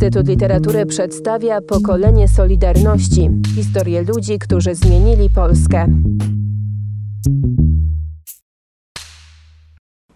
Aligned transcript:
Instytut 0.00 0.28
Literatury 0.28 0.86
przedstawia 0.86 1.60
pokolenie 1.60 2.28
Solidarności 2.28 3.30
historię 3.54 4.02
ludzi, 4.02 4.38
którzy 4.38 4.74
zmienili 4.74 5.30
Polskę. 5.30 5.86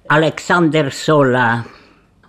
Aleksander 0.08 0.92
Sola, 0.92 1.64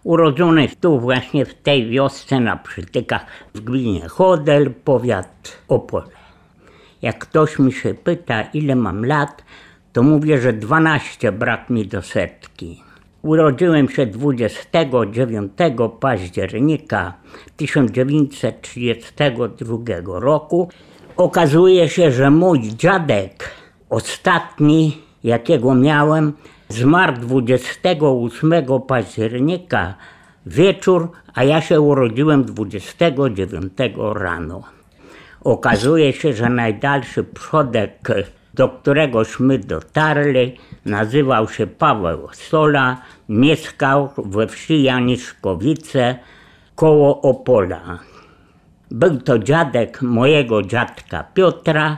urodzony 0.04 0.68
tu 0.82 1.00
właśnie 1.00 1.46
w 1.46 1.54
tej 1.54 1.90
wiosce 1.90 2.40
na 2.40 2.58
Przytykach 2.58 3.26
w 3.54 3.62
gminie 3.62 4.08
Chodel, 4.08 4.74
powiat 4.74 5.58
Opole. 5.68 6.06
Jak 7.02 7.20
ktoś 7.20 7.60
mi 7.60 7.74
się 7.74 7.94
pyta, 7.94 8.42
ile 8.42 8.76
mam 8.76 9.06
lat, 9.06 9.44
to 9.94 10.04
mówię, 10.04 10.42
że 10.42 10.54
12 10.54 11.32
brak 11.32 11.70
mi 11.70 11.88
do 11.88 12.02
setki. 12.02 12.84
Urodziłem 13.26 13.90
się 13.90 14.06
29 14.06 15.52
października 16.00 17.14
1932 17.58 20.20
roku. 20.20 20.70
Okazuje 21.18 21.90
się, 21.90 22.12
że 22.12 22.32
mój 22.32 22.62
dziadek, 22.62 23.52
ostatni 23.90 24.98
jakiego 25.24 25.76
miałem, 25.76 26.34
zmarł 26.70 27.14
28 27.14 28.54
października 28.88 29.94
wieczór, 30.46 31.12
a 31.34 31.44
ja 31.44 31.62
się 31.62 31.82
urodziłem 31.82 32.44
29 32.44 33.74
rano. 34.14 34.64
Okazuje 35.44 36.14
się, 36.14 36.34
że 36.34 36.50
najdalszy 36.50 37.24
przodek, 37.24 38.12
do 38.56 38.70
któregośmy 38.70 39.60
dotarli, 39.60 40.58
nazywał 40.86 41.50
się 41.50 41.68
Paweł 41.68 42.28
Sola, 42.34 43.02
mieszkał 43.30 44.10
we 44.18 44.48
wsi 44.48 44.84
Janiszkowice 44.84 46.16
koło 46.76 47.22
Opola. 47.22 48.00
Był 48.92 49.18
to 49.18 49.40
dziadek 49.40 50.02
mojego 50.02 50.62
dziadka 50.62 51.24
Piotra, 51.34 51.98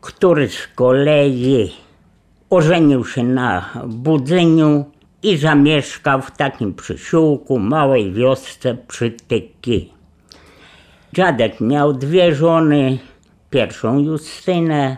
który 0.00 0.48
z 0.48 0.68
kolei 0.74 1.72
ożenił 2.50 3.04
się 3.04 3.22
na 3.22 3.70
Budzeniu 3.86 4.84
i 5.22 5.36
zamieszkał 5.36 6.22
w 6.22 6.30
takim 6.30 6.74
przysiłku, 6.74 7.58
małej 7.58 8.12
wiosce 8.12 8.74
Przytyki. 8.74 9.92
Dziadek 11.12 11.60
miał 11.60 11.92
dwie 11.92 12.34
żony, 12.34 12.98
pierwszą 13.50 13.98
Justynę, 13.98 14.96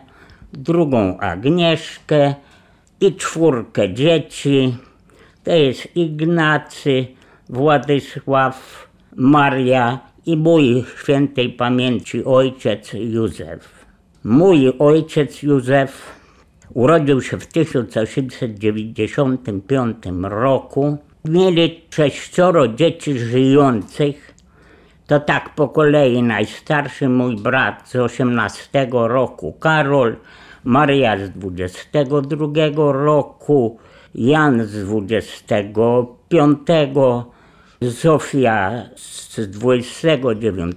drugą 0.59 1.19
Agnieszkę 1.19 2.35
i 3.01 3.15
czwórkę 3.15 3.95
dzieci. 3.95 4.77
To 5.45 5.53
jest 5.53 5.97
Ignacy, 5.97 7.07
Władysław, 7.49 8.89
Maria 9.17 9.99
i 10.27 10.37
mój 10.37 10.85
świętej 11.03 11.51
pamięci 11.51 12.25
ojciec 12.25 12.93
Józef. 12.93 13.85
Mój 14.25 14.73
ojciec 14.79 15.43
Józef 15.43 16.15
urodził 16.75 17.23
się 17.23 17.39
w 17.39 17.47
1895 17.47 19.97
roku. 20.23 20.99
Mieli 21.25 21.81
sześcioro 21.91 22.69
dzieci 22.69 23.19
żyjących. 23.19 24.34
To 25.07 25.21
tak 25.21 25.55
po 25.55 25.69
kolei 25.69 26.23
najstarszy 26.23 27.09
mój 27.09 27.37
brat 27.37 27.89
z 27.89 27.97
18 27.97 28.89
roku 28.93 29.53
Karol, 29.53 30.17
Maria 30.65 31.19
z 31.19 31.31
22 31.31 32.93
roku, 32.93 33.79
Jan 34.15 34.65
z 34.65 34.85
25, 34.85 36.59
Zofia 37.81 38.83
z 38.97 39.51
29. 39.51 40.77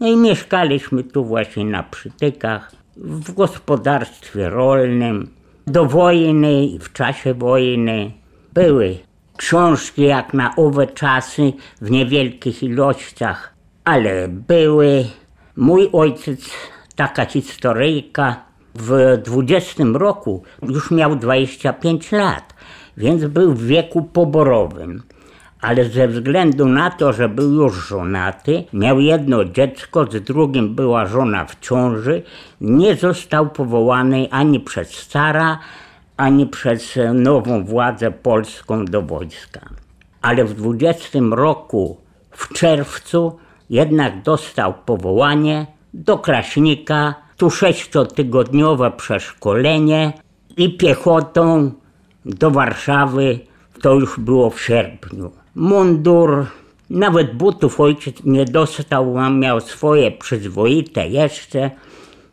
No 0.00 0.08
i 0.08 0.16
mieszkaliśmy 0.16 1.04
tu 1.04 1.24
właśnie 1.24 1.64
na 1.64 1.82
przytykach, 1.82 2.72
w 2.96 3.32
gospodarstwie 3.32 4.50
rolnym. 4.50 5.30
Do 5.66 5.86
wojny 5.86 6.66
i 6.66 6.78
w 6.78 6.92
czasie 6.92 7.34
wojny 7.34 8.12
były 8.54 8.98
książki 9.42 10.02
jak 10.02 10.34
na 10.34 10.56
owe 10.56 10.86
czasy 10.86 11.52
w 11.80 11.90
niewielkich 11.90 12.62
ilościach, 12.62 13.54
ale 13.84 14.28
były. 14.28 15.04
Mój 15.56 15.88
ojciec, 15.92 16.50
taka 16.96 17.24
historyjka, 17.24 18.36
w 18.74 19.18
20 19.24 19.84
roku 19.94 20.42
już 20.62 20.90
miał 20.90 21.16
25 21.16 22.12
lat, 22.12 22.54
więc 22.96 23.24
był 23.24 23.54
w 23.54 23.66
wieku 23.66 24.02
poborowym. 24.02 25.02
Ale 25.60 25.84
ze 25.84 26.08
względu 26.08 26.66
na 26.68 26.90
to, 26.90 27.12
że 27.12 27.28
był 27.28 27.50
już 27.52 27.88
żonaty, 27.88 28.64
miał 28.72 29.00
jedno 29.00 29.44
dziecko, 29.44 30.06
z 30.10 30.24
drugim 30.24 30.74
była 30.74 31.06
żona 31.06 31.44
w 31.44 31.60
ciąży, 31.60 32.22
nie 32.60 32.94
został 32.94 33.50
powołany 33.50 34.28
ani 34.30 34.60
przez 34.60 35.08
cara, 35.08 35.58
ani 36.16 36.46
przez 36.46 36.98
nową 37.14 37.64
władzę 37.64 38.10
polską 38.10 38.84
do 38.84 39.02
wojska. 39.02 39.60
Ale 40.22 40.44
w 40.44 40.54
20 40.54 41.18
roku, 41.30 41.96
w 42.30 42.52
czerwcu, 42.52 43.38
jednak 43.70 44.22
dostał 44.22 44.74
powołanie 44.86 45.66
do 45.94 46.18
Kraśnika 46.18 47.14
tu 47.36 47.50
sześciotygodniowe 47.50 48.90
przeszkolenie 48.90 50.12
i 50.56 50.76
piechotą 50.76 51.72
do 52.24 52.50
Warszawy, 52.50 53.38
to 53.82 53.94
już 53.94 54.20
było 54.20 54.50
w 54.50 54.60
sierpniu. 54.60 55.32
Mundur, 55.54 56.46
nawet 56.90 57.34
butów 57.34 57.80
ojciec 57.80 58.24
nie 58.24 58.44
dostał, 58.44 59.30
miał 59.30 59.60
swoje 59.60 60.10
przyzwoite 60.10 61.08
jeszcze. 61.08 61.70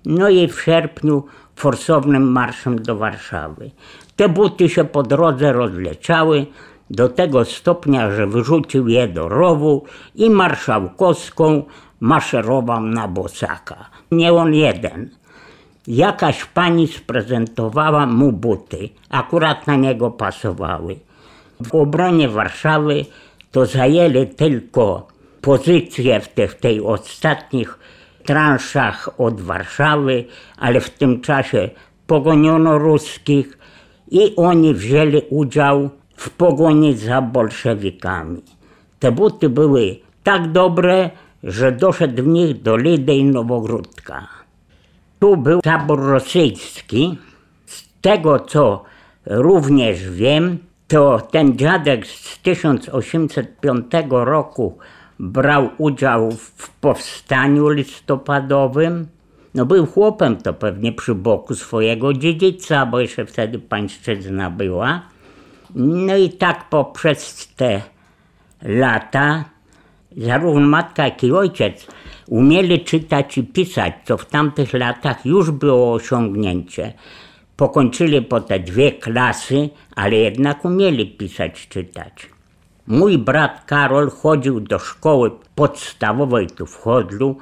No 0.05 0.29
i 0.29 0.47
w 0.47 0.61
sierpniu 0.61 1.23
forsownym 1.59 2.31
marszem 2.31 2.81
do 2.81 2.95
Warszawy. 2.95 3.71
Te 4.15 4.29
buty 4.29 4.69
się 4.69 4.83
po 4.83 5.03
drodze 5.03 5.53
rozleciały 5.53 6.45
do 6.89 7.09
tego 7.09 7.45
stopnia, 7.45 8.11
że 8.11 8.27
wyrzucił 8.27 8.87
je 8.87 9.07
do 9.07 9.29
rowu 9.29 9.85
i 10.15 10.29
marszałkowską 10.29 11.63
maszerował 11.99 12.81
na 12.81 13.07
bosaka. 13.07 13.89
Nie 14.11 14.33
on 14.33 14.53
jeden. 14.53 15.09
Jakaś 15.87 16.45
pani 16.45 16.87
sprezentowała 16.87 18.05
mu 18.05 18.31
buty, 18.31 18.89
akurat 19.09 19.67
na 19.67 19.75
niego 19.75 20.11
pasowały. 20.11 20.95
W 21.59 21.75
obronie 21.75 22.29
Warszawy 22.29 23.05
to 23.51 23.65
zajęli 23.65 24.27
tylko 24.27 25.07
pozycje 25.41 26.19
w, 26.19 26.27
w 26.51 26.55
tej 26.55 26.81
ostatnich 26.81 27.79
transzach 28.29 29.09
od 29.17 29.41
Warszawy, 29.41 30.25
ale 30.57 30.79
w 30.79 30.89
tym 30.89 31.21
czasie 31.21 31.69
pogoniono 32.07 32.77
ruskich 32.77 33.57
i 34.11 34.35
oni 34.35 34.73
wzięli 34.73 35.21
udział 35.29 35.89
w 36.15 36.29
pogoni 36.29 36.97
za 36.97 37.21
bolszewikami. 37.21 38.41
Te 38.99 39.11
buty 39.11 39.49
były 39.49 39.99
tak 40.23 40.51
dobre, 40.51 41.09
że 41.43 41.71
doszedł 41.71 42.23
w 42.23 42.27
nich 42.27 42.61
do 42.61 42.77
Lidy 42.77 43.15
i 43.15 43.23
Nowogródka. 43.23 44.27
Tu 45.19 45.37
był 45.37 45.61
tabor 45.61 45.99
rosyjski. 45.99 47.17
Z 47.65 47.87
tego, 48.01 48.39
co 48.39 48.83
również 49.25 50.09
wiem, 50.09 50.57
to 50.87 51.21
ten 51.31 51.57
dziadek 51.57 52.07
z 52.07 52.39
1805 52.39 53.85
roku 54.09 54.77
brał 55.19 55.69
udział 55.77 56.31
w 56.31 56.69
powstaniu 56.69 57.69
listopadowym. 57.69 59.07
No 59.55 59.65
był 59.65 59.85
chłopem 59.85 60.37
to 60.37 60.53
pewnie 60.53 60.91
przy 60.91 61.15
boku 61.15 61.55
swojego 61.55 62.13
dziedzica, 62.13 62.85
bo 62.85 62.99
jeszcze 62.99 63.25
wtedy 63.25 63.59
pańszczyzna 63.59 64.49
była. 64.49 65.01
No 65.75 66.17
i 66.17 66.29
tak 66.29 66.69
poprzez 66.69 67.47
te 67.55 67.81
lata 68.61 69.45
zarówno 70.17 70.67
matka, 70.67 71.05
jak 71.05 71.23
i 71.23 71.31
ojciec 71.31 71.87
umieli 72.27 72.83
czytać 72.83 73.37
i 73.37 73.43
pisać, 73.43 73.93
co 74.05 74.17
w 74.17 74.25
tamtych 74.25 74.73
latach 74.73 75.25
już 75.25 75.51
było 75.51 75.93
osiągnięcie. 75.93 76.93
Pokończyli 77.55 78.21
po 78.21 78.41
te 78.41 78.59
dwie 78.59 78.91
klasy, 78.91 79.69
ale 79.95 80.15
jednak 80.15 80.65
umieli 80.65 81.07
pisać, 81.07 81.67
czytać. 81.67 82.38
Mój 82.89 83.17
brat 83.17 83.65
Karol 83.65 84.09
chodził 84.09 84.59
do 84.59 84.79
szkoły 84.79 85.31
podstawowej 85.55 86.47
tu 86.47 86.65
w 86.65 86.75
Chodlu 86.75 87.37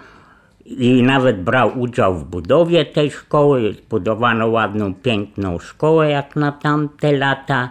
i 0.65 1.03
nawet 1.03 1.43
brał 1.43 1.79
udział 1.79 2.15
w 2.15 2.23
budowie 2.23 2.85
tej 2.85 3.11
szkoły. 3.11 3.73
Zbudowano 3.73 4.47
ładną, 4.47 4.93
piękną 4.93 5.59
szkołę 5.59 6.09
jak 6.09 6.35
na 6.35 6.51
tamte 6.51 7.11
lata. 7.11 7.69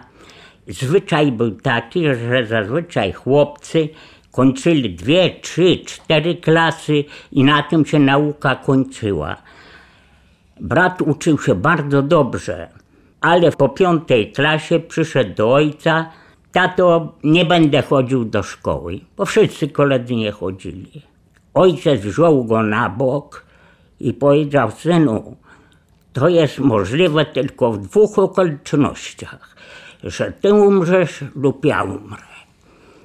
Zwyczaj 0.67 1.31
był 1.31 1.51
taki, 1.51 2.05
że 2.05 2.45
zazwyczaj 2.45 3.13
chłopcy 3.13 3.89
kończyli 4.31 4.95
dwie, 4.95 5.35
trzy, 5.41 5.77
cztery 5.85 6.35
klasy 6.35 7.03
i 7.31 7.43
na 7.43 7.63
tym 7.63 7.85
się 7.85 7.99
nauka 7.99 8.55
kończyła. 8.55 9.35
Brat 10.59 11.01
uczył 11.01 11.39
się 11.39 11.55
bardzo 11.55 12.01
dobrze, 12.01 12.69
ale 13.21 13.51
po 13.51 13.69
piątej 13.69 14.31
klasie 14.31 14.79
przyszedł 14.79 15.35
do 15.35 15.53
ojca 15.53 16.11
tato, 16.57 17.13
nie 17.23 17.45
będę 17.45 17.81
chodził 17.81 18.25
do 18.25 18.43
szkoły, 18.43 18.99
bo 19.17 19.25
wszyscy 19.25 19.67
koledzy 19.67 20.15
nie 20.15 20.31
chodzili. 20.31 21.01
Ojciec 21.53 22.01
wziął 22.01 22.45
go 22.45 22.63
na 22.63 22.89
bok 22.89 23.45
i 23.99 24.13
powiedział, 24.13 24.71
synu, 24.71 25.35
to 26.13 26.29
jest 26.29 26.59
możliwe 26.59 27.25
tylko 27.25 27.71
w 27.71 27.77
dwóch 27.77 28.19
okolicznościach, 28.19 29.55
że 30.03 30.31
ty 30.31 30.53
umrzesz 30.53 31.23
lub 31.35 31.65
ja 31.65 31.83
umrę. 31.83 32.36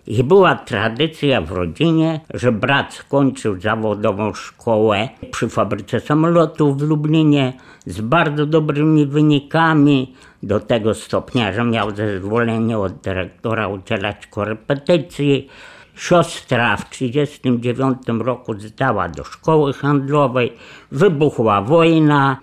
I 0.07 0.25
była 0.25 0.55
tradycja 0.55 1.41
w 1.41 1.53
rodzinie, 1.53 2.21
że 2.35 2.53
brat 2.53 2.95
skończył 2.95 3.61
zawodową 3.61 4.35
szkołę 4.35 5.09
przy 5.31 5.49
fabryce 5.49 6.01
samolotów 6.01 6.79
w 6.79 6.83
Lublinie 6.83 7.53
z 7.87 8.01
bardzo 8.01 8.47
dobrymi 8.47 9.07
wynikami. 9.07 10.15
Do 10.43 10.61
tego 10.61 10.95
stopnia, 10.95 11.53
że 11.53 11.65
miał 11.65 11.97
zezwolenie 11.97 12.79
od 12.79 12.93
dyrektora 12.93 13.69
udzielać 13.69 14.27
korepetycji. 14.27 15.49
Siostra 15.95 16.77
w 16.77 16.91
1939 16.91 17.99
roku 18.25 18.55
zdała 18.59 19.09
do 19.09 19.25
szkoły 19.25 19.73
handlowej, 19.73 20.53
wybuchła 20.93 21.63
wojna, 21.63 22.37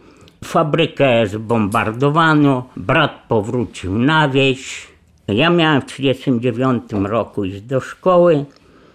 fabrykę 0.43 1.27
zbombardowano, 1.27 2.67
brat 2.77 3.25
powrócił 3.27 3.97
na 3.97 4.29
wieś. 4.29 4.87
Ja 5.33 5.49
miałem 5.49 5.81
w 5.81 5.85
1939 5.85 7.09
roku 7.09 7.43
iść 7.43 7.61
do 7.61 7.79
szkoły. 7.79 8.45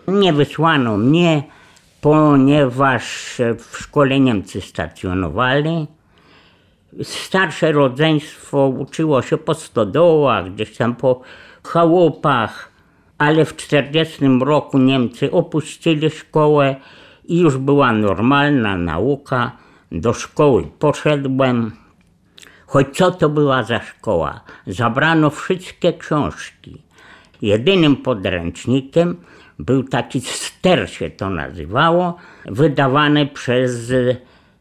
Nie 0.08 0.32
wysłano 0.32 0.96
mnie, 0.96 1.42
ponieważ 2.00 3.34
w 3.58 3.76
szkole 3.78 4.20
Niemcy 4.20 4.60
stacjonowali. 4.60 5.86
Starsze 7.02 7.72
rodzeństwo 7.72 8.68
uczyło 8.68 9.22
się 9.22 9.36
po 9.36 9.54
stodołach, 9.54 10.54
gdzieś 10.54 10.76
tam 10.76 10.96
po 10.96 11.20
chałupach, 11.64 12.72
ale 13.18 13.44
w 13.44 13.52
1940 13.52 14.44
roku 14.44 14.78
Niemcy 14.78 15.30
opuścili 15.30 16.10
szkołę 16.10 16.76
i 17.24 17.38
już 17.40 17.56
była 17.56 17.92
normalna 17.92 18.76
nauka. 18.76 19.52
Do 19.92 20.12
szkoły 20.12 20.68
poszedłem. 20.78 21.83
Choć 22.74 22.96
co 22.96 23.10
to 23.10 23.28
była 23.28 23.62
za 23.62 23.80
szkoła? 23.80 24.40
Zabrano 24.66 25.30
wszystkie 25.30 25.92
książki. 25.92 26.82
Jedynym 27.42 27.96
podręcznikiem 27.96 29.16
był 29.58 29.82
taki 29.82 30.20
ster 30.20 30.90
się 30.90 31.10
to 31.10 31.30
nazywało, 31.30 32.16
wydawany 32.46 33.26
przez 33.26 33.92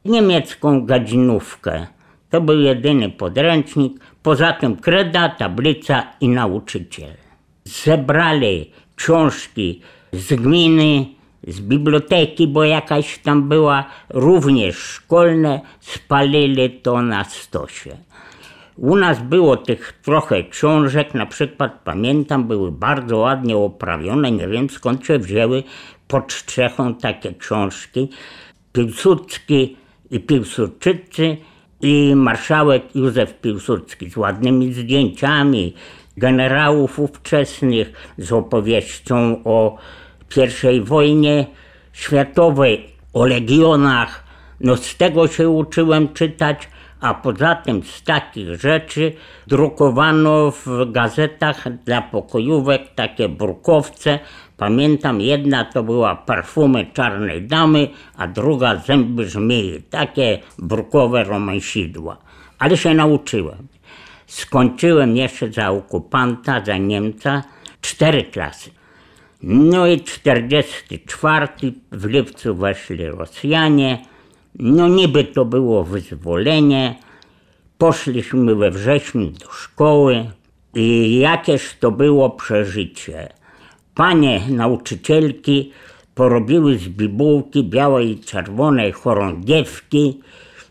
niemiecką 0.05 0.85
gadzinówkę. 0.85 1.87
To 2.29 2.41
był 2.41 2.59
jedyny 2.59 3.09
podręcznik, 3.09 3.99
poza 4.23 4.53
tym 4.53 4.75
kreda, 4.75 5.29
tablica 5.29 6.03
i 6.21 6.29
nauczyciel. 6.29 7.13
Zebrali 7.63 8.71
książki 8.95 9.81
z 10.11 10.33
gminy, 10.33 11.05
z 11.47 11.59
biblioteki, 11.61 12.47
bo 12.47 12.63
jakaś 12.63 13.19
tam 13.19 13.49
była, 13.49 13.85
również 14.09 14.75
szkolne, 14.75 15.61
spalili 15.79 16.69
to 16.69 17.01
na 17.01 17.23
stosie. 17.23 17.97
U 18.77 18.95
nas 18.95 19.21
było 19.21 19.57
tych 19.57 19.99
trochę 20.01 20.43
książek, 20.43 21.13
na 21.13 21.25
przykład 21.25 21.79
pamiętam, 21.83 22.47
były 22.47 22.71
bardzo 22.71 23.17
ładnie 23.17 23.57
oprawione, 23.57 24.31
nie 24.31 24.47
wiem 24.47 24.69
skąd 24.69 25.05
się 25.05 25.19
wzięły 25.19 25.63
pod 26.07 26.33
strzechą 26.33 26.95
takie 26.95 27.33
książki. 27.33 28.09
Piłsudski 28.73 29.77
i 30.11 30.19
Piłsudczycy 30.19 31.37
i 31.81 32.13
marszałek 32.15 32.95
Józef 32.95 33.41
Piłsudski 33.41 34.09
z 34.09 34.17
ładnymi 34.17 34.73
zdjęciami 34.73 35.73
generałów 36.17 36.99
ówczesnych, 36.99 38.13
z 38.17 38.31
opowieścią 38.31 39.41
o 39.43 39.77
I 40.73 40.81
wojnie 40.81 41.45
światowej, 41.93 42.85
o 43.13 43.25
legionach. 43.25 44.23
No 44.59 44.77
z 44.77 44.97
tego 44.97 45.27
się 45.27 45.49
uczyłem 45.49 46.13
czytać, 46.13 46.69
a 47.01 47.13
poza 47.13 47.55
tym 47.55 47.83
z 47.83 48.03
takich 48.03 48.61
rzeczy 48.61 49.13
drukowano 49.47 50.51
w 50.51 50.91
gazetach 50.91 51.83
dla 51.85 52.01
pokojówek 52.01 52.81
takie 52.95 53.29
brukowce. 53.29 54.19
Pamiętam, 54.57 55.21
jedna 55.21 55.65
to 55.65 55.83
była 55.83 56.15
parfumy 56.15 56.85
czarnej 56.93 57.41
damy, 57.41 57.87
a 58.17 58.27
druga 58.27 58.75
zęby 58.75 59.29
żmii. 59.29 59.81
Takie 59.89 60.39
brukowe 60.59 61.23
romansidła. 61.23 62.17
Ale 62.59 62.77
się 62.77 62.93
nauczyłem. 62.93 63.67
Skończyłem 64.27 65.17
jeszcze 65.17 65.51
za 65.51 65.69
okupanta, 65.69 66.65
za 66.65 66.77
Niemca, 66.77 67.43
cztery 67.81 68.23
klasy. 68.23 68.82
No 69.43 69.87
i 69.87 70.01
44 70.01 71.47
w 71.91 72.05
lipcu 72.05 72.55
weszli 72.55 73.07
Rosjanie. 73.07 74.05
No 74.59 74.87
niby 74.87 75.23
to 75.23 75.45
było 75.45 75.83
wyzwolenie. 75.83 76.95
Poszliśmy 77.77 78.55
we 78.55 78.71
wrześniu 78.71 79.31
do 79.31 79.51
szkoły 79.51 80.25
i 80.73 81.19
jakież 81.19 81.75
to 81.79 81.91
było 81.91 82.29
przeżycie. 82.29 83.29
Panie 83.95 84.41
nauczycielki 84.49 85.71
porobiły 86.15 86.77
z 86.77 86.87
bibułki 86.87 87.63
białej 87.63 88.11
i 88.11 88.19
czerwonej 88.19 88.91
chorągiewki 88.91 90.21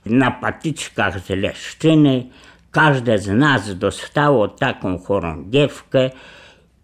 na 0.07 0.31
patyczkach 0.31 1.21
z 1.21 1.31
leszczyny. 1.31 2.27
Każde 2.71 3.19
z 3.19 3.29
nas 3.29 3.79
dostało 3.79 4.49
taką 4.49 4.99
chorągiewkę. 4.99 6.11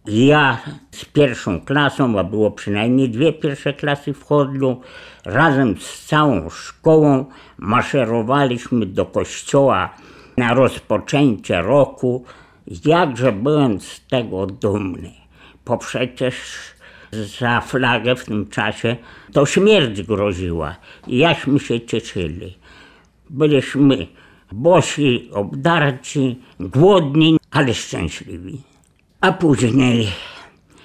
Ja 0.09 0.59
z 0.91 1.05
pierwszą 1.05 1.61
klasą, 1.61 2.19
a 2.19 2.25
było 2.25 2.51
przynajmniej 2.51 3.11
dwie 3.11 3.33
pierwsze 3.33 3.73
klasy 3.73 4.15
w 4.15 4.25
Chodlu, 4.25 4.81
razem 5.25 5.77
z 5.81 6.07
całą 6.07 6.51
szkołą 6.51 7.25
maszerowaliśmy 7.59 8.87
do 8.87 9.07
kościoła 9.07 9.95
na 10.37 10.55
rozpoczęcie 10.55 11.63
roku. 11.63 12.25
Jakże 12.85 13.33
byłem 13.33 13.81
z 13.81 14.07
tego 14.07 14.47
dumny, 14.47 15.13
bo 15.67 15.79
przecież 15.79 16.37
za 17.39 17.61
flagę 17.61 18.17
w 18.17 18.25
tym 18.25 18.49
czasie 18.49 18.97
to 19.33 19.47
śmierć 19.47 20.03
groziła 20.03 20.77
jaśmy 21.07 21.61
się 21.61 21.81
cieszyli. 21.81 22.59
Byliśmy 23.31 24.07
bosi, 24.53 25.31
obdarci, 25.33 26.39
głodni, 26.61 27.37
ale 27.51 27.75
szczęśliwi. 27.75 28.61
A 29.21 29.33
później 29.33 30.09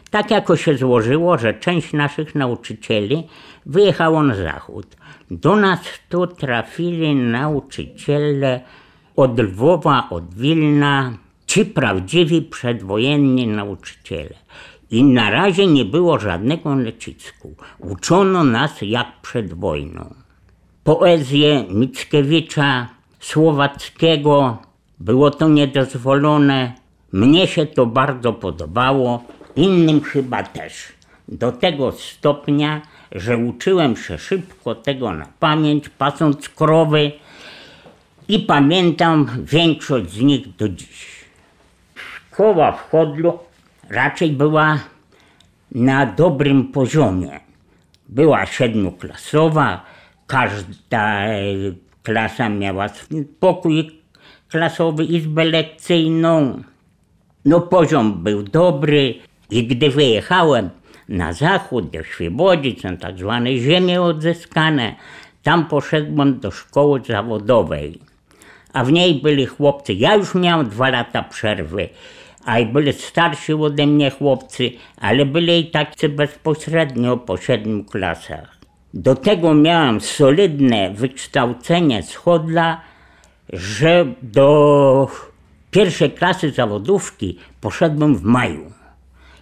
tak 0.10 0.32
jako 0.32 0.56
się 0.56 0.78
złożyło, 0.78 1.38
że 1.38 1.54
część 1.54 1.94
naszych 1.94 2.36
nauczycieli 2.36 3.28
wyjechało 3.66 4.24
na 4.24 4.36
zachód. 4.36 4.98
Do 5.32 5.56
nas 5.56 5.80
tu 6.10 6.28
trafili 6.28 7.16
nauczyciele 7.16 8.62
od 9.16 9.40
Lwowa, 9.40 10.08
od 10.10 10.34
Wilna, 10.34 11.14
ci 11.48 11.66
prawdziwi 11.66 12.42
przedwojenni 12.42 13.48
nauczyciele. 13.48 14.36
I 14.92 15.04
na 15.04 15.30
razie 15.30 15.68
nie 15.68 15.86
było 15.86 16.20
żadnego 16.20 16.76
nacisku. 16.76 17.56
Uczono 17.80 18.44
nas 18.44 18.72
jak 18.82 19.22
przed 19.22 19.54
wojną. 19.54 20.14
Poezję 20.84 21.66
Mickiewicza, 21.70 22.88
Słowackiego, 23.20 24.58
było 25.00 25.32
to 25.32 25.48
niedozwolone. 25.50 26.83
Mnie 27.14 27.48
się 27.48 27.66
to 27.66 27.86
bardzo 27.86 28.34
podobało, 28.34 29.24
innym 29.56 30.02
chyba 30.02 30.44
też. 30.44 30.74
Do 31.28 31.52
tego 31.52 31.92
stopnia, 31.92 32.82
że 33.12 33.38
uczyłem 33.38 33.98
się 33.98 34.18
szybko 34.18 34.76
tego 34.76 35.12
na 35.12 35.28
pamięć, 35.40 35.90
pasąc 35.90 36.50
krowy 36.50 37.12
i 38.28 38.40
pamiętam 38.40 39.28
większość 39.44 40.10
z 40.10 40.22
nich 40.22 40.56
do 40.56 40.70
dziś. 40.70 41.26
Szkoła 41.96 42.72
w 42.72 42.90
Chodlu 42.90 43.40
raczej 43.90 44.32
była 44.32 44.80
na 45.72 46.06
dobrym 46.06 46.68
poziomie. 46.68 47.40
Była 48.10 48.46
siedmioklasowa, 48.46 49.86
każda 50.28 51.26
e, 51.26 51.42
klasa 52.04 52.50
miała 52.50 52.88
pokój 53.40 54.02
klasowy, 54.50 55.04
izbę 55.04 55.46
lekcyjną. 55.46 56.64
No 57.46 57.62
poziom 57.62 58.24
był 58.24 58.44
dobry 58.44 59.16
i 59.52 59.68
gdy 59.68 59.90
wyjechałem 59.90 60.70
na 61.10 61.34
zachód 61.34 61.90
do 61.90 62.04
Świebodzic, 62.04 62.84
na 62.84 62.98
tak 62.98 63.18
zwane 63.18 63.58
ziemie 63.58 64.02
odzyskane, 64.02 64.96
tam 65.44 65.66
poszedłem 65.66 66.40
do 66.40 66.52
szkoły 66.52 67.02
zawodowej. 67.08 68.00
A 68.74 68.84
w 68.84 68.92
niej 68.92 69.22
byli 69.22 69.46
chłopcy, 69.46 69.94
ja 69.94 70.16
już 70.16 70.36
miałem 70.36 70.70
dwa 70.70 70.90
lata 70.90 71.24
przerwy, 71.24 71.90
a 72.46 72.60
i 72.60 72.66
byli 72.66 72.94
starsi 72.94 73.54
ode 73.54 73.88
mnie 73.88 74.12
chłopcy, 74.12 74.72
ale 74.98 75.26
byli 75.26 75.60
i 75.60 75.72
tacy 75.72 76.10
bezpośrednio 76.10 77.18
po 77.18 77.38
siedmiu 77.38 77.84
klasach. 77.84 78.58
Do 78.94 79.16
tego 79.16 79.54
miałem 79.54 80.02
solidne 80.02 80.94
wykształcenie 80.94 82.04
z 82.04 82.16
Chodla, 82.16 82.82
że 83.54 84.06
do 84.22 85.08
pierwszej 85.74 86.12
klasy 86.12 86.52
zawodówki 86.52 87.38
poszedłem 87.62 88.16
w 88.16 88.24
maju. 88.24 88.72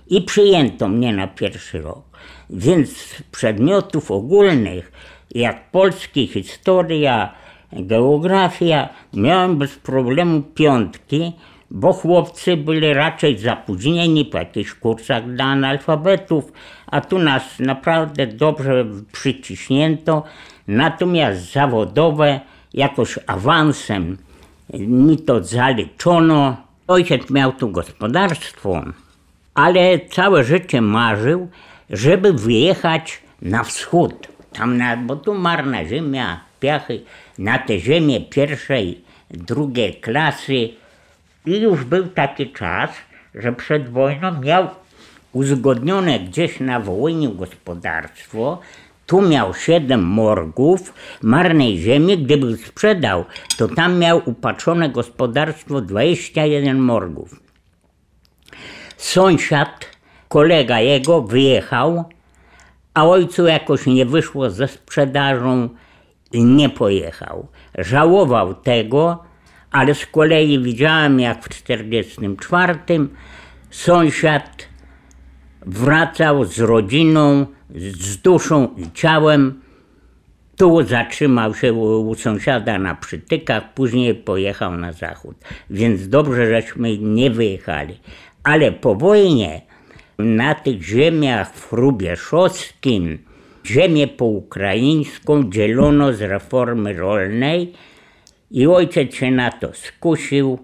i 0.08 0.22
przyjęto 0.22 0.88
mnie 0.88 1.14
na 1.14 1.28
pierwszy 1.28 1.82
rok. 1.82 2.04
Więc 2.50 2.98
z 2.98 3.24
przedmiotów 3.24 4.12
ogólnych, 4.12 4.92
jak 5.32 5.72
polski, 5.72 6.28
historia, 6.28 7.34
geografia, 7.74 8.90
miałem 9.14 9.58
bez 9.58 9.76
problemu 9.76 10.42
piątki, 10.42 11.34
bo 11.72 11.94
chłopcy 11.94 12.58
byli 12.58 12.94
raczej 12.94 13.38
zapóźnieni 13.38 14.26
po 14.26 14.38
jakichś 14.38 14.74
kursach 14.74 15.34
dla 15.36 15.46
analfabetów, 15.46 16.52
a 16.88 17.02
tu 17.02 17.20
nas 17.20 17.44
naprawdę 17.60 18.28
dobrze 18.28 18.86
przyciśnięto. 19.12 20.24
Natomiast 20.68 21.52
zawodowe 21.52 22.40
jakoś 22.74 23.20
awansem 23.28 24.18
mi 24.80 25.18
to 25.18 25.44
zaliczono. 25.44 26.58
Ojciec 26.88 27.30
miał 27.30 27.52
tu 27.54 27.70
gospodarstwo, 27.70 28.84
ale 29.54 30.00
całe 30.00 30.44
życie 30.44 30.82
marzył, 30.82 31.50
żeby 31.90 32.34
wyjechać 32.34 33.22
na 33.42 33.64
wschód. 33.64 34.28
Tam 34.54 34.78
na, 34.78 34.98
bo 34.98 35.16
tu 35.16 35.34
marna 35.34 35.86
ziemia, 35.86 36.40
piachy, 36.60 37.02
na 37.38 37.60
te 37.60 37.80
ziemię 37.80 38.22
pierwszej, 38.22 39.02
drugiej 39.30 39.96
klasy. 39.96 40.70
I 41.46 41.62
już 41.62 41.84
był 41.84 42.08
taki 42.08 42.52
czas, 42.52 42.90
że 43.36 43.54
przed 43.54 43.90
wojną 43.90 44.42
miał 44.42 44.68
uzgodnione 45.34 46.20
gdzieś 46.20 46.60
na 46.60 46.80
Wołyniu 46.80 47.32
gospodarstwo. 47.32 48.60
Tu 49.12 49.22
miał 49.22 49.54
siedem 49.54 50.04
morgów 50.04 50.94
marnej 51.22 51.78
ziemi. 51.78 52.18
Gdyby 52.18 52.58
sprzedał, 52.58 53.26
to 53.58 53.68
tam 53.68 54.00
miał 54.00 54.22
upatrzone 54.26 54.90
gospodarstwo 54.90 55.82
21 55.82 56.80
morgów. 56.80 57.40
Sąsiad, 58.98 59.86
kolega 60.28 60.80
jego 60.80 61.22
wyjechał, 61.22 62.04
a 62.94 63.08
ojcu 63.08 63.48
jakoś 63.48 63.86
nie 63.86 64.06
wyszło 64.06 64.50
ze 64.50 64.68
sprzedażą 64.68 65.70
i 66.32 66.44
nie 66.44 66.70
pojechał. 66.70 67.48
Żałował 67.78 68.54
tego, 68.54 69.24
ale 69.72 69.96
z 69.96 70.06
kolei 70.06 70.60
widziałem, 70.60 71.20
jak 71.20 71.44
w 71.44 71.50
1944 71.50 73.08
sąsiad 73.72 74.68
wracał 75.66 76.46
z 76.46 76.60
rodziną, 76.60 77.46
z 77.76 78.18
duszą 78.18 78.68
i 78.78 78.92
ciałem. 78.94 79.62
Tu 80.58 80.84
zatrzymał 80.84 81.56
się 81.56 81.74
u, 81.74 82.10
u 82.10 82.16
sąsiada 82.16 82.80
na 82.80 82.96
przytykach, 82.96 83.74
później 83.74 84.16
pojechał 84.16 84.78
na 84.78 84.92
zachód. 84.92 85.36
Więc 85.70 86.10
dobrze, 86.10 86.48
żeśmy 86.48 86.98
nie 86.98 87.32
wyjechali. 87.32 88.00
Ale 88.44 88.72
po 88.72 88.96
wojnie 88.96 89.62
na 90.20 90.56
tych 90.56 90.84
ziemiach 90.84 91.54
w 91.54 91.70
Hrubieszowskim 91.70 93.18
ziemię 93.66 94.08
poukraińską 94.08 95.50
dzielono 95.50 96.14
z 96.14 96.22
reformy 96.22 96.94
rolnej 96.94 97.74
i 98.52 98.68
ojciec 98.68 99.16
się 99.16 99.32
na 99.32 99.52
to 99.52 99.74
skusił 99.74 100.60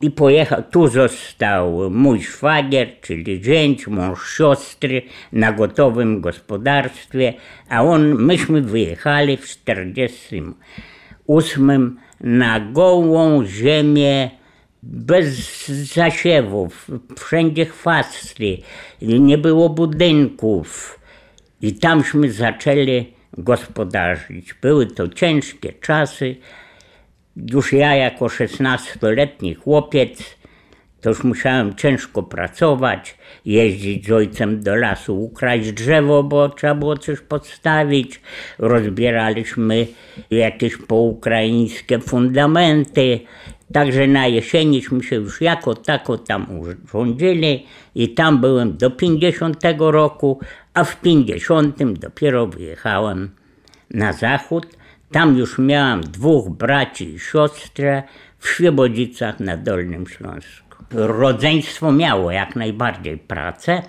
i 0.00 0.10
pojechał. 0.10 0.62
Tu 0.70 0.88
został 0.88 1.90
mój 1.90 2.22
szwagier, 2.22 2.88
czyli 3.00 3.44
zięć, 3.44 3.86
mąż 3.86 4.36
siostry 4.36 5.02
na 5.32 5.52
gotowym 5.52 6.20
gospodarstwie, 6.20 7.34
a 7.68 7.82
on, 7.82 8.14
myśmy 8.14 8.62
wyjechali 8.62 9.36
w 9.36 9.48
48 9.48 11.96
na 12.20 12.60
gołą 12.60 13.46
ziemię 13.46 14.30
bez 14.82 15.66
zasiewów, 15.68 16.90
wszędzie 17.18 17.64
chwasty, 17.64 18.58
nie 19.02 19.38
było 19.38 19.68
budynków. 19.68 21.00
I 21.62 21.74
tamśmy 21.74 22.32
zaczęli 22.32 23.12
gospodarzyć. 23.38 24.54
Były 24.54 24.86
to 24.86 25.08
ciężkie 25.08 25.72
czasy. 25.72 26.36
Już 27.36 27.72
ja 27.72 27.94
jako 27.94 28.26
16-letni 28.26 29.54
chłopiec 29.54 30.36
to 31.06 31.10
już 31.10 31.24
musiałem 31.24 31.74
ciężko 31.74 32.22
pracować, 32.22 33.18
jeździć 33.44 34.06
z 34.06 34.12
ojcem 34.12 34.62
do 34.62 34.76
lasu, 34.76 35.22
ukraść 35.22 35.72
drzewo, 35.72 36.22
bo 36.22 36.48
trzeba 36.48 36.74
było 36.74 36.96
coś 36.96 37.20
podstawić. 37.20 38.20
Rozbieraliśmy 38.58 39.86
jakieś 40.30 40.76
poukraińskie 40.76 41.98
fundamenty. 41.98 43.20
Także 43.72 44.06
na 44.06 44.26
jesieniśmy 44.26 45.02
się 45.02 45.16
już 45.16 45.40
jako 45.40 45.74
tako 45.74 46.18
tam 46.18 46.46
urządzili 46.60 47.66
i 47.94 48.08
tam 48.08 48.40
byłem 48.40 48.76
do 48.76 48.90
50 48.90 49.64
roku, 49.78 50.40
a 50.74 50.84
w 50.84 51.00
50 51.00 51.98
dopiero 51.98 52.46
wyjechałem 52.46 53.30
na 53.90 54.12
zachód. 54.12 54.66
Tam 55.12 55.36
już 55.36 55.58
miałem 55.58 56.00
dwóch 56.00 56.48
braci 56.50 57.14
i 57.14 57.18
siostrę 57.18 58.02
w 58.38 58.48
Świebodzicach 58.48 59.40
na 59.40 59.56
Dolnym 59.56 60.06
Śląsku. 60.06 60.84
Rodzeństwo 60.90 61.92
miało 61.92 62.30
jak 62.30 62.56
najbardziej 62.56 63.18
pracę. 63.18 63.82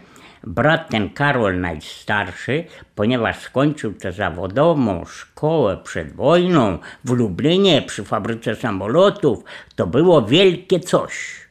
Brat 0.43 0.89
ten 0.89 1.09
Karol 1.09 1.59
najstarszy, 1.59 2.63
ponieważ 2.95 3.39
skończył 3.39 3.93
tę 3.93 4.11
zawodową 4.11 5.05
szkołę 5.05 5.77
przed 5.83 6.15
wojną 6.15 6.77
w 7.03 7.11
Lublinie 7.11 7.81
przy 7.81 8.03
fabryce 8.03 8.55
samolotów, 8.55 9.43
to 9.75 9.87
było 9.87 10.21
wielkie 10.21 10.79
coś. 10.79 11.46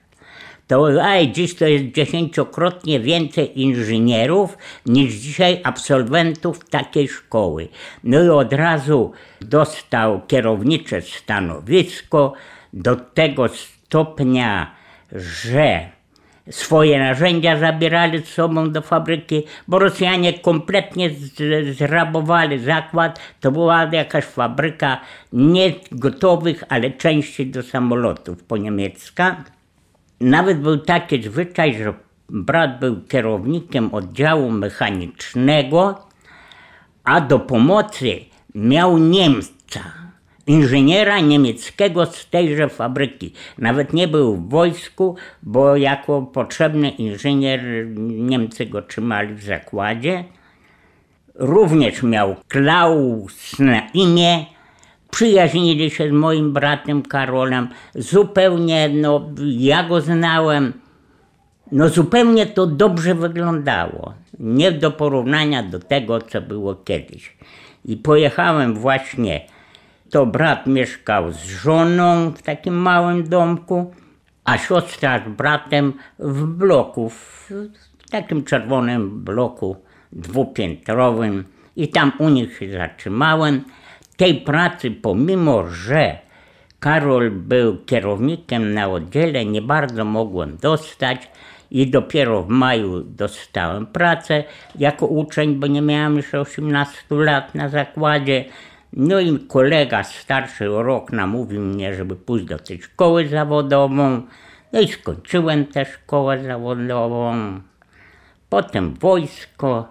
To 0.67 1.03
aj, 1.03 1.33
dziś 1.33 1.55
to 1.55 1.67
jest 1.67 1.85
dziesięciokrotnie 1.85 3.01
więcej 3.01 3.61
inżynierów 3.61 4.59
niż 4.87 5.15
dzisiaj 5.15 5.61
absolwentów 5.65 6.69
takiej 6.69 7.09
szkoły. 7.09 7.69
No 8.05 8.25
i 8.25 8.29
od 8.29 8.53
razu 8.53 9.13
dostał 9.41 10.21
kierownicze 10.27 11.03
stanowisko 11.03 12.33
do 12.73 12.97
tego 12.97 13.49
stopnia, 13.49 14.75
że 15.13 15.89
swoje 16.51 16.99
narzędzia 16.99 17.59
zabierali 17.59 18.19
z 18.19 18.29
sobą 18.29 18.71
do 18.71 18.83
fabryki, 18.83 19.43
bo 19.69 19.79
Rosjanie 19.79 20.39
kompletnie 20.39 21.11
zrabowali 21.73 22.59
zakład. 22.59 23.21
To 23.41 23.53
była 23.53 23.89
jakaś 23.93 24.25
fabryka 24.25 25.01
nie 25.33 25.73
gotowych, 25.93 26.65
ale 26.69 26.91
części 26.91 27.47
do 27.47 27.63
samolotów 27.63 28.45
po 28.45 28.57
niemiecka. 28.57 29.45
Nawet 30.21 30.61
był 30.61 30.79
taki 30.79 31.23
zwyczaj, 31.23 31.79
że 31.79 31.95
brat 32.29 32.81
był 32.81 33.01
kierownikiem 33.01 33.95
oddziału 33.95 34.51
mechanicznego, 34.51 36.07
a 37.05 37.21
do 37.21 37.39
pomocy 37.39 38.21
miał 38.55 38.99
Niemca, 38.99 39.81
inżyniera 40.47 41.21
niemieckiego 41.21 42.07
z 42.07 42.31
tejże 42.31 42.69
fabryki. 42.69 43.33
Nawet 43.59 43.93
nie 43.93 44.09
był 44.09 44.37
w 44.37 44.49
wojsku, 44.49 45.17
bo 45.43 45.77
jako 45.77 46.23
potrzebny 46.23 46.91
inżynier 46.91 47.87
Niemcy 47.99 48.67
go 48.67 48.83
trzymali 48.83 49.35
w 49.35 49.45
zakładzie. 49.45 50.25
Również 51.35 52.03
miał 52.03 52.37
Klaus 52.49 53.59
na 53.59 53.89
imię. 53.95 54.56
Przyjaźnili 55.11 55.91
się 55.91 56.09
z 56.09 56.13
moim 56.13 56.53
bratem 56.53 57.03
Karolem. 57.03 57.69
Zupełnie, 57.95 58.89
no, 58.89 59.31
ja 59.59 59.85
go 59.85 60.01
znałem. 60.01 60.73
No 61.73 61.89
zupełnie 61.89 62.47
to 62.47 62.67
dobrze 62.67 63.15
wyglądało. 63.15 64.15
Nie 64.39 64.73
do 64.73 64.91
porównania 64.91 65.63
do 65.63 65.79
tego, 65.79 66.21
co 66.21 66.41
było 66.41 66.75
kiedyś. 66.75 67.37
I 67.85 67.97
pojechałem 67.97 68.75
właśnie, 68.75 69.41
to 70.11 70.27
brat 70.27 70.67
mieszkał 70.67 71.33
z 71.33 71.45
żoną 71.45 72.31
w 72.31 72.43
takim 72.43 72.75
małym 72.75 73.29
domku, 73.29 73.95
a 74.45 74.59
siostra 74.59 75.25
z 75.27 75.29
bratem 75.29 75.93
w 76.19 76.45
bloku, 76.45 77.11
w 77.11 77.51
takim 78.11 78.45
czerwonym 78.45 79.25
bloku 79.25 79.77
dwupiętrowym. 80.13 81.45
I 81.77 81.89
tam 81.89 82.13
u 82.19 82.29
nich 82.29 82.59
się 82.59 82.73
zatrzymałem. 82.73 83.65
Tej 84.17 84.35
pracy, 84.35 84.91
pomimo 84.91 85.67
że 85.67 86.19
Karol 86.81 87.31
był 87.31 87.79
kierownikiem 87.87 88.75
na 88.75 88.89
oddziale, 88.89 89.45
nie 89.45 89.63
bardzo 89.63 90.05
mogłem 90.05 90.57
dostać 90.57 91.31
i 91.71 91.91
dopiero 91.91 92.43
w 92.43 92.49
maju 92.49 93.01
dostałem 93.01 93.87
pracę 93.87 94.45
jako 94.79 95.07
uczeń, 95.07 95.55
bo 95.55 95.67
nie 95.67 95.83
miałem 95.83 96.17
jeszcze 96.17 96.41
18 96.41 96.99
lat 97.11 97.55
na 97.55 97.69
zakładzie. 97.69 98.45
No 98.93 99.21
i 99.21 99.39
kolega 99.39 100.05
starszy 100.05 100.71
o 100.71 100.83
rok 100.83 101.13
namówił 101.13 101.61
mnie, 101.61 101.95
żeby 101.95 102.17
pójść 102.17 102.47
do 102.47 102.59
tej 102.59 102.83
szkoły 102.83 103.29
zawodową. 103.29 104.23
No 104.73 104.81
i 104.81 104.89
skończyłem 104.89 105.67
tę 105.67 105.85
szkołę 105.85 106.45
zawodową. 106.45 107.61
Potem 108.49 108.95
wojsko 108.95 109.89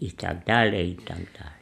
i 0.00 0.12
tak 0.12 0.44
dalej, 0.44 0.90
i 0.90 0.96
tak 0.96 1.16
dalej. 1.16 1.61